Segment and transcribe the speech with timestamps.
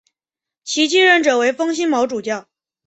[0.63, 2.49] 其继任者为封新卯主教。